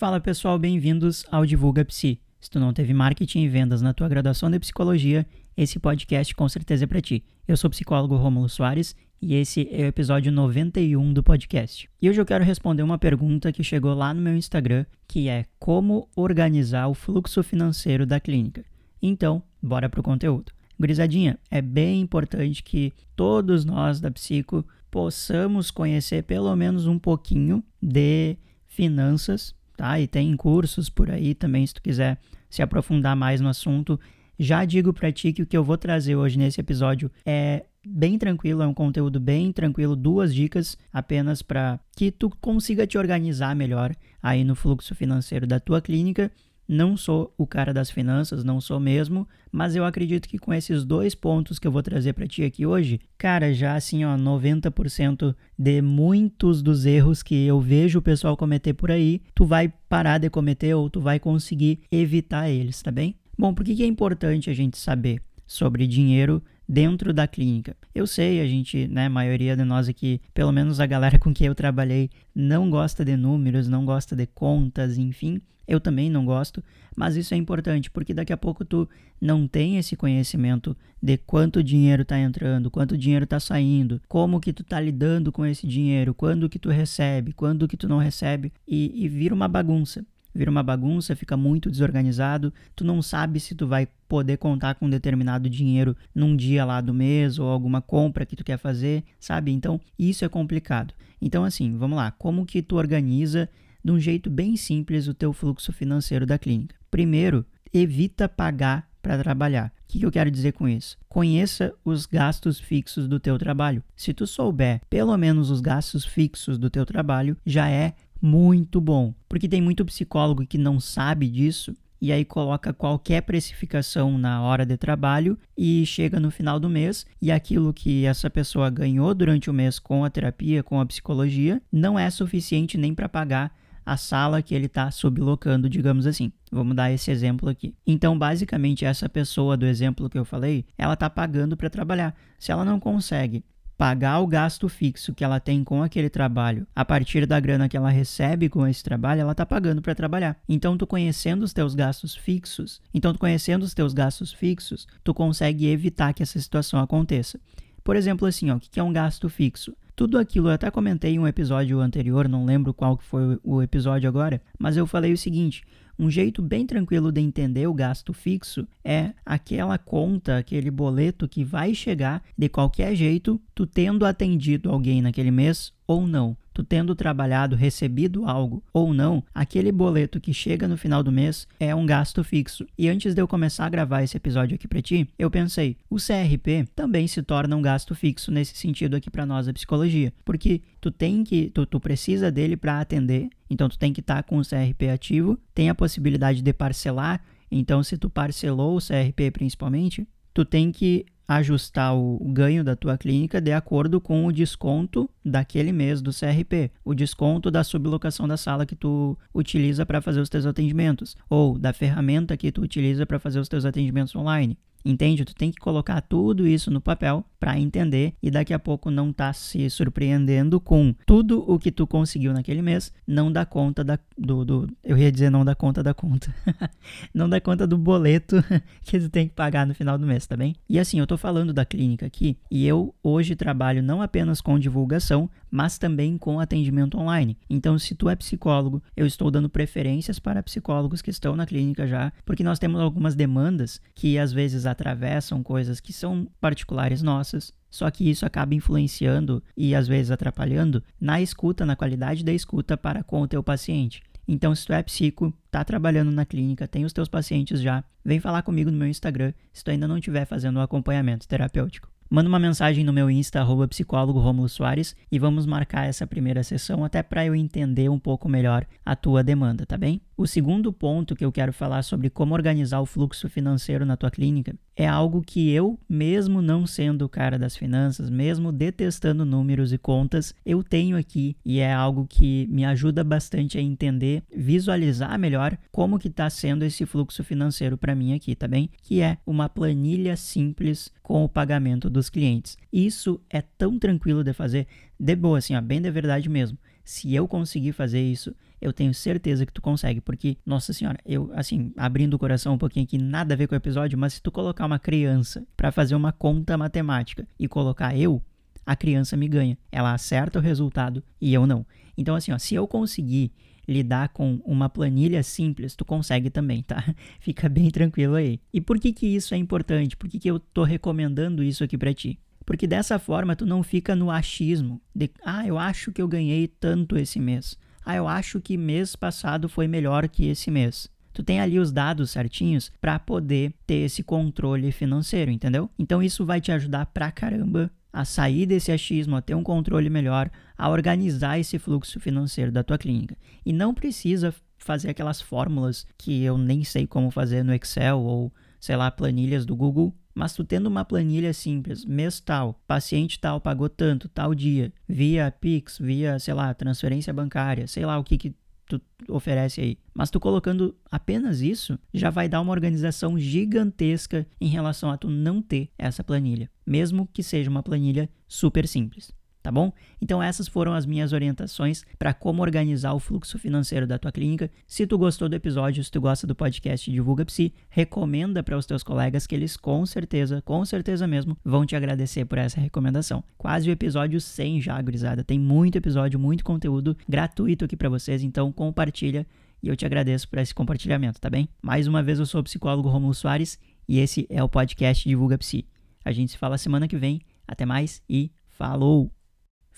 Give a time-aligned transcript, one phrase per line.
[0.00, 2.18] Fala pessoal, bem-vindos ao Divulga Psi.
[2.40, 6.48] Se tu não teve marketing e vendas na tua graduação de psicologia, esse podcast com
[6.48, 7.22] certeza é para ti.
[7.46, 11.86] Eu sou o psicólogo Rômulo Soares e esse é o episódio 91 do podcast.
[12.00, 15.44] E hoje eu quero responder uma pergunta que chegou lá no meu Instagram, que é
[15.58, 18.64] como organizar o fluxo financeiro da clínica.
[19.02, 20.50] Então, bora pro conteúdo.
[20.80, 27.62] Gurizadinha, é bem importante que todos nós da Psico possamos conhecer pelo menos um pouquinho
[27.82, 29.98] de finanças, tá?
[29.98, 32.18] E tem cursos por aí também, se tu quiser
[32.50, 33.98] se aprofundar mais no assunto.
[34.38, 38.18] Já digo para ti que o que eu vou trazer hoje nesse episódio é bem
[38.18, 43.56] tranquilo, é um conteúdo bem tranquilo, duas dicas apenas para que tu consiga te organizar
[43.56, 46.30] melhor aí no fluxo financeiro da tua clínica
[46.72, 50.84] não sou o cara das finanças, não sou mesmo, mas eu acredito que com esses
[50.84, 55.34] dois pontos que eu vou trazer para ti aqui hoje, cara, já assim, ó, 90%
[55.58, 60.18] de muitos dos erros que eu vejo o pessoal cometer por aí, tu vai parar
[60.18, 63.16] de cometer ou tu vai conseguir evitar eles, tá bem?
[63.36, 67.76] Bom, por que, é importante a gente saber sobre dinheiro dentro da clínica.
[67.92, 71.34] Eu sei, a gente, né, a maioria de nós aqui, pelo menos a galera com
[71.34, 75.42] quem eu trabalhei, não gosta de números, não gosta de contas, enfim.
[75.66, 76.62] Eu também não gosto,
[76.96, 78.88] mas isso é importante porque daqui a pouco tu
[79.20, 84.52] não tem esse conhecimento de quanto dinheiro está entrando, quanto dinheiro está saindo, como que
[84.52, 88.52] tu está lidando com esse dinheiro, quando que tu recebe, quando que tu não recebe
[88.66, 93.54] e, e vira uma bagunça vira uma bagunça, fica muito desorganizado, tu não sabe se
[93.54, 98.26] tu vai poder contar com determinado dinheiro num dia lá do mês ou alguma compra
[98.26, 99.52] que tu quer fazer, sabe?
[99.52, 100.94] Então, isso é complicado.
[101.20, 103.48] Então, assim, vamos lá, como que tu organiza
[103.84, 106.74] de um jeito bem simples o teu fluxo financeiro da clínica?
[106.90, 109.72] Primeiro, evita pagar para trabalhar.
[109.84, 110.96] O que eu quero dizer com isso?
[111.08, 113.82] Conheça os gastos fixos do teu trabalho.
[113.96, 119.14] Se tu souber pelo menos os gastos fixos do teu trabalho, já é muito bom.
[119.28, 124.64] Porque tem muito psicólogo que não sabe disso e aí coloca qualquer precificação na hora
[124.64, 129.50] de trabalho e chega no final do mês e aquilo que essa pessoa ganhou durante
[129.50, 133.54] o mês com a terapia, com a psicologia, não é suficiente nem para pagar
[133.84, 136.32] a sala que ele está sublocando, digamos assim.
[136.50, 137.74] Vamos dar esse exemplo aqui.
[137.86, 142.14] Então, basicamente, essa pessoa do exemplo que eu falei, ela está pagando para trabalhar.
[142.38, 143.44] Se ela não consegue
[143.80, 147.74] pagar o gasto fixo que ela tem com aquele trabalho a partir da grana que
[147.74, 150.38] ela recebe com esse trabalho, ela está pagando para trabalhar.
[150.46, 155.14] Então, tu conhecendo os teus gastos fixos, então tu conhecendo os teus gastos fixos, tu
[155.14, 157.40] consegue evitar que essa situação aconteça.
[157.82, 159.74] Por exemplo, assim, ó, o que é um gasto fixo?
[160.00, 163.60] Tudo aquilo, eu até comentei em um episódio anterior, não lembro qual que foi o
[163.60, 165.62] episódio agora, mas eu falei o seguinte:
[165.98, 171.44] um jeito bem tranquilo de entender o gasto fixo é aquela conta, aquele boleto que
[171.44, 176.94] vai chegar de qualquer jeito, tu tendo atendido alguém naquele mês ou não tu tendo
[176.94, 181.86] trabalhado, recebido algo ou não, aquele boleto que chega no final do mês é um
[181.86, 182.66] gasto fixo.
[182.76, 185.96] E antes de eu começar a gravar esse episódio aqui para ti, eu pensei, o
[185.96, 190.60] CRP também se torna um gasto fixo nesse sentido aqui para nós da psicologia, porque
[190.82, 194.22] tu tem que, tu, tu precisa dele para atender, então tu tem que estar tá
[194.22, 199.30] com o CRP ativo, tem a possibilidade de parcelar, então se tu parcelou o CRP
[199.30, 205.08] principalmente, tu tem que ajustar o ganho da tua clínica de acordo com o desconto
[205.24, 210.20] daquele mês do CRP, o desconto da sublocação da sala que tu utiliza para fazer
[210.20, 214.58] os teus atendimentos ou da ferramenta que tu utiliza para fazer os teus atendimentos online.
[214.84, 215.24] Entende?
[215.24, 219.12] Tu tem que colocar tudo isso no papel para entender e daqui a pouco não
[219.12, 223.98] tá se surpreendendo com tudo o que tu conseguiu naquele mês, não dá conta da,
[224.16, 226.34] do, do eu ia dizer não dá conta da conta,
[227.14, 228.44] não dá conta do boleto
[228.84, 230.54] que tu tem que pagar no final do mês, tá bem?
[230.68, 234.58] E assim, eu tô falando da clínica aqui e eu hoje trabalho não apenas com
[234.58, 237.36] divulgação, mas também com atendimento online.
[237.48, 241.86] Então, se tu é psicólogo, eu estou dando preferências para psicólogos que estão na clínica
[241.86, 247.52] já, porque nós temos algumas demandas que às vezes atravessam coisas que são particulares nossas.
[247.70, 252.76] Só que isso acaba influenciando e às vezes atrapalhando na escuta, na qualidade da escuta
[252.76, 254.02] para com o teu paciente.
[254.26, 258.20] Então, se tu é psico, tá trabalhando na clínica, tem os teus pacientes já, vem
[258.20, 261.90] falar comigo no meu Instagram se tu ainda não estiver fazendo um acompanhamento terapêutico.
[262.12, 266.42] Manda uma mensagem no meu Insta, arroba psicólogo Romulo Soares, e vamos marcar essa primeira
[266.42, 270.00] sessão até para eu entender um pouco melhor a tua demanda, tá bem?
[270.16, 274.10] O segundo ponto que eu quero falar sobre como organizar o fluxo financeiro na tua
[274.10, 279.72] clínica é algo que eu, mesmo não sendo o cara das finanças, mesmo detestando números
[279.72, 285.18] e contas, eu tenho aqui e é algo que me ajuda bastante a entender, visualizar
[285.18, 288.68] melhor como que está sendo esse fluxo financeiro para mim aqui, tá bem?
[288.82, 292.56] Que é uma planilha simples com o pagamento dos clientes.
[292.72, 297.14] Isso é tão tranquilo de fazer, de boa assim, ó, bem de verdade mesmo se
[297.14, 301.72] eu conseguir fazer isso, eu tenho certeza que tu consegue, porque, nossa senhora, eu, assim,
[301.76, 304.32] abrindo o coração um pouquinho aqui, nada a ver com o episódio, mas se tu
[304.32, 308.22] colocar uma criança para fazer uma conta matemática e colocar eu,
[308.66, 309.56] a criança me ganha.
[309.70, 311.64] Ela acerta o resultado e eu não.
[311.96, 313.30] Então, assim, ó, se eu conseguir
[313.70, 316.84] lidar com uma planilha simples, tu consegue também, tá?
[317.20, 318.40] Fica bem tranquilo aí.
[318.52, 319.96] E por que que isso é importante?
[319.96, 322.18] Por que que eu tô recomendando isso aqui para ti?
[322.44, 326.48] Porque dessa forma tu não fica no achismo de, ah, eu acho que eu ganhei
[326.48, 327.56] tanto esse mês.
[327.84, 330.88] Ah, eu acho que mês passado foi melhor que esse mês.
[331.12, 335.70] Tu tem ali os dados certinhos para poder ter esse controle financeiro, entendeu?
[335.78, 339.90] Então isso vai te ajudar pra caramba a sair desse achismo, a ter um controle
[339.90, 343.16] melhor, a organizar esse fluxo financeiro da tua clínica.
[343.44, 348.32] E não precisa fazer aquelas fórmulas que eu nem sei como fazer no Excel ou,
[348.60, 349.94] sei lá, planilhas do Google.
[350.14, 355.30] Mas tu tendo uma planilha simples, mês tal, paciente tal pagou tanto, tal dia, via
[355.30, 358.34] Pix, via, sei lá, transferência bancária, sei lá o que, que
[358.78, 359.78] tu oferece aí.
[359.92, 365.10] Mas tu colocando apenas isso, já vai dar uma organização gigantesca em relação a tu
[365.10, 369.72] não ter essa planilha, mesmo que seja uma planilha super simples tá bom?
[370.00, 374.50] Então essas foram as minhas orientações para como organizar o fluxo financeiro da tua clínica.
[374.66, 378.66] Se tu gostou do episódio, se tu gosta do podcast Divulga Psi, recomenda para os
[378.66, 383.24] teus colegas que eles com certeza, com certeza mesmo, vão te agradecer por essa recomendação.
[383.36, 385.24] Quase o episódio 100 já, gurizada.
[385.24, 389.26] Tem muito episódio, muito conteúdo gratuito aqui para vocês, então compartilha
[389.62, 391.48] e eu te agradeço por esse compartilhamento, tá bem?
[391.62, 395.36] Mais uma vez eu sou o psicólogo Romulo Soares e esse é o podcast Divulga
[395.36, 395.66] Psi.
[396.04, 397.20] A gente se fala semana que vem.
[397.46, 399.19] Até mais e falou!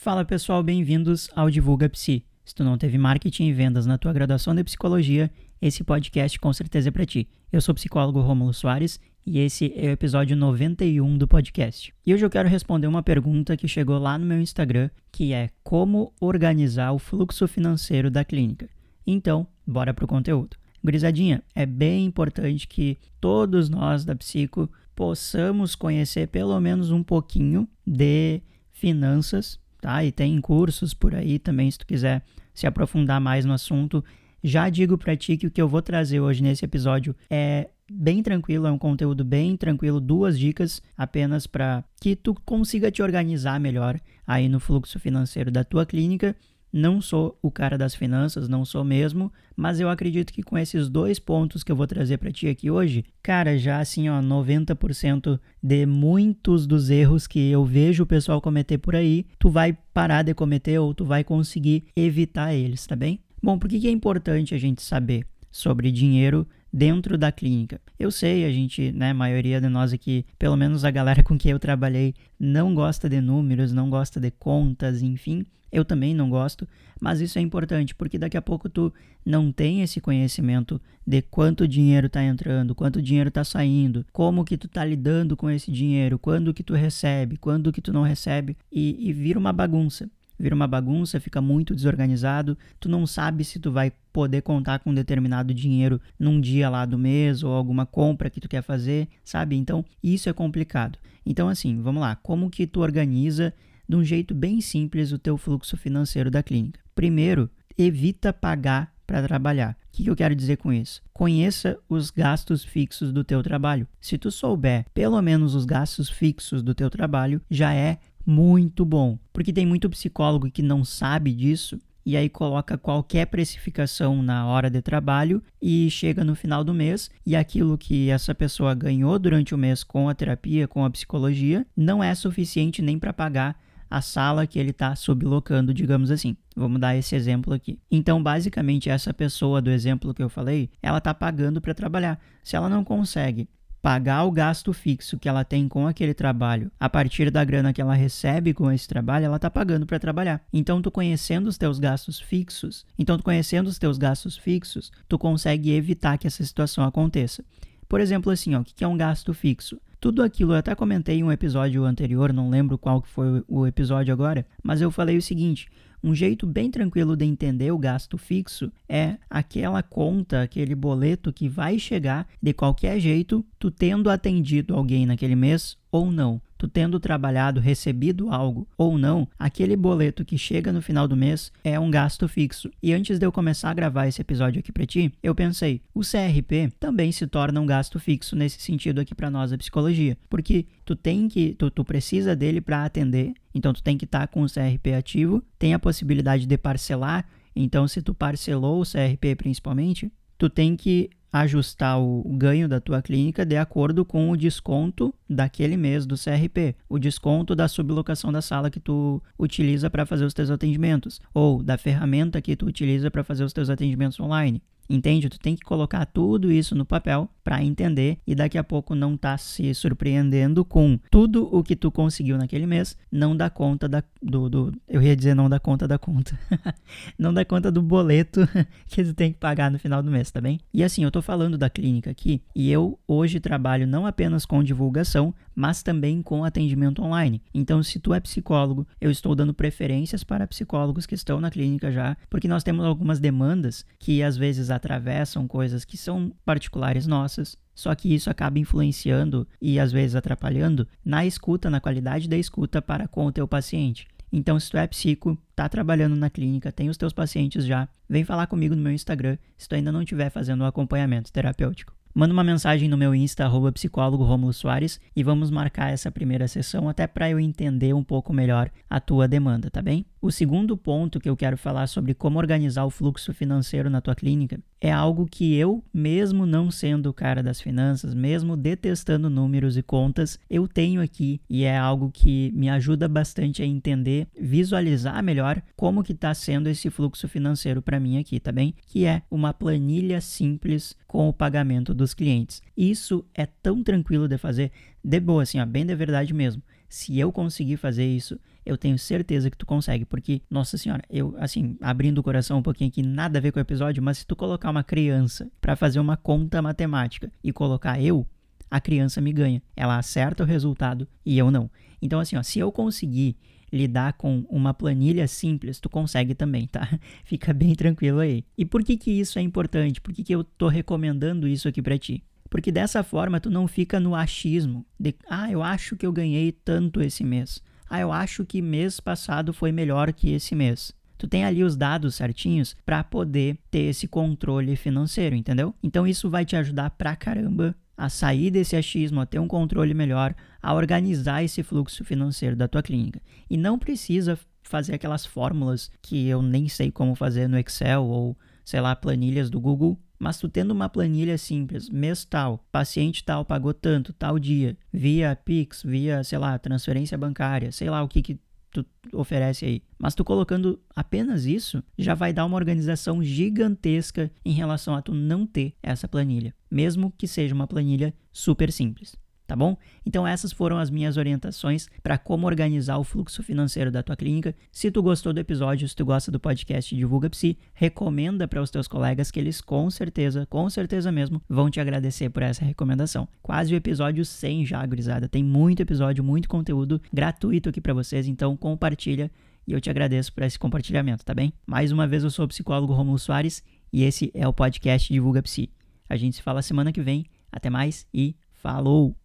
[0.02, 2.24] Fala pessoal, bem-vindos ao Divulga Psi.
[2.44, 6.52] Se tu não teve marketing e vendas na tua graduação de psicologia, esse podcast com
[6.52, 7.28] certeza é para ti.
[7.52, 11.94] Eu sou o psicólogo Rômulo Soares e esse é o episódio 91 do podcast.
[12.04, 15.50] E hoje eu quero responder uma pergunta que chegou lá no meu Instagram, que é
[15.62, 18.68] como organizar o fluxo financeiro da clínica.
[19.06, 20.56] Então, bora pro conteúdo.
[20.82, 27.68] Gurizadinha, é bem importante que todos nós da Psico possamos conhecer pelo menos um pouquinho
[27.86, 30.02] de finanças tá?
[30.02, 32.22] E tem cursos por aí também, se tu quiser
[32.54, 34.02] se aprofundar mais no assunto.
[34.42, 38.22] Já digo para ti que o que eu vou trazer hoje nesse episódio é bem
[38.22, 43.60] tranquilo, é um conteúdo bem tranquilo, duas dicas apenas para que tu consiga te organizar
[43.60, 46.34] melhor aí no fluxo financeiro da tua clínica
[46.72, 50.88] não sou o cara das finanças, não sou mesmo, mas eu acredito que com esses
[50.88, 55.38] dois pontos que eu vou trazer para ti aqui hoje, cara, já assim, ó, 90%
[55.62, 60.22] de muitos dos erros que eu vejo o pessoal cometer por aí, tu vai parar
[60.22, 63.20] de cometer ou tu vai conseguir evitar eles, tá bem?
[63.42, 67.80] Bom, por que, é importante a gente saber sobre dinheiro dentro da clínica.
[67.98, 71.36] Eu sei, a gente, né, a maioria de nós aqui, pelo menos a galera com
[71.36, 75.44] quem eu trabalhei, não gosta de números, não gosta de contas, enfim.
[75.70, 76.68] Eu também não gosto,
[77.00, 78.92] mas isso é importante porque daqui a pouco tu
[79.24, 84.58] não tem esse conhecimento de quanto dinheiro está entrando, quanto dinheiro está saindo, como que
[84.58, 88.54] tu está lidando com esse dinheiro, quando que tu recebe, quando que tu não recebe
[88.70, 90.10] e, e vira uma bagunça
[90.42, 94.92] vira uma bagunça, fica muito desorganizado, tu não sabe se tu vai poder contar com
[94.92, 99.54] determinado dinheiro num dia lá do mês ou alguma compra que tu quer fazer, sabe?
[99.54, 100.98] Então, isso é complicado.
[101.24, 103.54] Então, assim, vamos lá, como que tu organiza
[103.88, 106.80] de um jeito bem simples o teu fluxo financeiro da clínica?
[106.92, 107.48] Primeiro,
[107.78, 109.76] evita pagar para trabalhar.
[109.92, 111.02] O que eu quero dizer com isso?
[111.12, 113.86] Conheça os gastos fixos do teu trabalho.
[114.00, 119.18] Se tu souber pelo menos os gastos fixos do teu trabalho, já é muito bom.
[119.32, 124.68] Porque tem muito psicólogo que não sabe disso e aí coloca qualquer precificação na hora
[124.68, 129.54] de trabalho e chega no final do mês e aquilo que essa pessoa ganhou durante
[129.54, 133.56] o mês com a terapia, com a psicologia, não é suficiente nem para pagar
[133.88, 136.34] a sala que ele está sublocando, digamos assim.
[136.56, 137.78] Vamos dar esse exemplo aqui.
[137.90, 142.18] Então, basicamente, essa pessoa do exemplo que eu falei, ela está pagando para trabalhar.
[142.42, 143.46] Se ela não consegue
[143.82, 147.80] pagar o gasto fixo que ela tem com aquele trabalho a partir da grana que
[147.80, 150.40] ela recebe com esse trabalho, ela está pagando para trabalhar.
[150.52, 155.18] Então, tu conhecendo os teus gastos fixos, então tu conhecendo os teus gastos fixos, tu
[155.18, 157.44] consegue evitar que essa situação aconteça.
[157.88, 159.80] Por exemplo, assim, ó, o que é um gasto fixo?
[160.00, 163.66] Tudo aquilo, eu até comentei em um episódio anterior, não lembro qual que foi o
[163.66, 165.68] episódio agora, mas eu falei o seguinte:
[166.02, 171.48] um jeito bem tranquilo de entender o gasto fixo é aquela conta, aquele boleto que
[171.48, 177.00] vai chegar de qualquer jeito, tu tendo atendido alguém naquele mês ou não tu tendo
[177.00, 181.90] trabalhado, recebido algo ou não, aquele boleto que chega no final do mês é um
[181.90, 182.70] gasto fixo.
[182.80, 186.02] E antes de eu começar a gravar esse episódio aqui para ti, eu pensei, o
[186.02, 190.64] CRP também se torna um gasto fixo nesse sentido aqui para nós da psicologia, porque
[190.84, 194.26] tu tem que, tu, tu precisa dele para atender, então tu tem que estar tá
[194.28, 197.26] com o CRP ativo, tem a possibilidade de parcelar,
[197.56, 203.00] então se tu parcelou o CRP principalmente, tu tem que ajustar o ganho da tua
[203.00, 208.42] clínica de acordo com o desconto daquele mês do CRP, o desconto da sublocação da
[208.42, 213.10] sala que tu utiliza para fazer os teus atendimentos ou da ferramenta que tu utiliza
[213.10, 214.62] para fazer os teus atendimentos online.
[214.88, 215.28] Entende?
[215.28, 219.16] Tu tem que colocar tudo isso no papel para entender e daqui a pouco não
[219.16, 224.02] tá se surpreendendo com tudo o que tu conseguiu naquele mês, não dá conta da,
[224.22, 226.38] do, do eu ia dizer não dá conta da conta,
[227.18, 228.40] não dá conta do boleto
[228.86, 230.60] que tu tem que pagar no final do mês, tá bem?
[230.72, 234.62] E assim, eu tô falando da clínica aqui e eu hoje trabalho não apenas com
[234.62, 237.42] divulgação, mas também com atendimento online.
[237.52, 241.90] Então, se tu é psicólogo, eu estou dando preferências para psicólogos que estão na clínica
[241.90, 247.56] já, porque nós temos algumas demandas que às vezes atravessam coisas que são particulares nossas.
[247.74, 252.82] Só que isso acaba influenciando e às vezes atrapalhando na escuta, na qualidade da escuta
[252.82, 254.06] para com o teu paciente.
[254.32, 258.24] Então, se tu é psico, tá trabalhando na clínica, tem os teus pacientes já, vem
[258.24, 261.94] falar comigo no meu Instagram se tu ainda não estiver fazendo um acompanhamento terapêutico.
[262.14, 266.46] Manda uma mensagem no meu Insta, arroba psicólogo Romulo Soares, e vamos marcar essa primeira
[266.46, 270.04] sessão até para eu entender um pouco melhor a tua demanda, tá bem?
[270.24, 274.14] O segundo ponto que eu quero falar sobre como organizar o fluxo financeiro na tua
[274.14, 279.76] clínica é algo que eu, mesmo não sendo o cara das finanças, mesmo detestando números
[279.76, 285.20] e contas, eu tenho aqui e é algo que me ajuda bastante a entender, visualizar
[285.24, 288.76] melhor como que está sendo esse fluxo financeiro para mim aqui, tá bem?
[288.86, 292.62] Que é uma planilha simples com o pagamento dos clientes.
[292.76, 294.70] Isso é tão tranquilo de fazer,
[295.02, 296.62] de boa, assim, ó, bem de verdade mesmo.
[296.88, 301.34] Se eu conseguir fazer isso, eu tenho certeza que tu consegue, porque, nossa senhora, eu,
[301.38, 304.26] assim, abrindo o coração um pouquinho aqui, nada a ver com o episódio, mas se
[304.26, 308.26] tu colocar uma criança para fazer uma conta matemática e colocar eu,
[308.70, 309.62] a criança me ganha.
[309.76, 311.70] Ela acerta o resultado e eu não.
[312.00, 313.36] Então, assim, ó, se eu conseguir
[313.72, 316.88] lidar com uma planilha simples, tu consegue também, tá?
[317.24, 318.44] Fica bem tranquilo aí.
[318.56, 320.00] E por que que isso é importante?
[320.00, 322.22] Por que que eu tô recomendando isso aqui para ti?
[322.50, 326.52] Porque dessa forma tu não fica no achismo de, ah, eu acho que eu ganhei
[326.52, 327.62] tanto esse mês.
[327.94, 330.94] Ah, eu acho que mês passado foi melhor que esse mês.
[331.18, 335.74] Tu tem ali os dados certinhos para poder ter esse controle financeiro, entendeu?
[335.82, 339.92] Então isso vai te ajudar pra caramba a sair desse achismo, a ter um controle
[339.92, 343.20] melhor, a organizar esse fluxo financeiro da tua clínica.
[343.50, 348.34] E não precisa fazer aquelas fórmulas que eu nem sei como fazer no Excel ou,
[348.64, 350.00] sei lá, planilhas do Google.
[350.22, 355.34] Mas tu tendo uma planilha simples, mês tal, paciente tal pagou tanto, tal dia, via
[355.34, 358.38] Pix, via, sei lá, transferência bancária, sei lá o que, que
[358.70, 359.82] tu oferece aí.
[359.98, 365.12] Mas tu colocando apenas isso, já vai dar uma organização gigantesca em relação a tu
[365.12, 369.20] não ter essa planilha, mesmo que seja uma planilha super simples
[369.52, 369.76] tá bom?
[370.06, 374.54] Então essas foram as minhas orientações para como organizar o fluxo financeiro da tua clínica.
[374.70, 378.70] Se tu gostou do episódio, se tu gosta do podcast Divulga Psi, recomenda para os
[378.70, 383.28] teus colegas que eles com certeza, com certeza mesmo, vão te agradecer por essa recomendação.
[383.42, 385.28] Quase o episódio 100 já, gurizada.
[385.28, 389.30] Tem muito episódio, muito conteúdo gratuito aqui para vocês, então compartilha
[389.66, 391.52] e eu te agradeço por esse compartilhamento, tá bem?
[391.66, 395.42] Mais uma vez eu sou o psicólogo Romulo Soares e esse é o podcast Divulga
[395.42, 395.70] Psi.
[396.08, 397.26] A gente se fala semana que vem.
[397.52, 399.21] Até mais e falou!